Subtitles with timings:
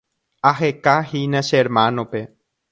[0.51, 2.21] Ahekahína che hermanope.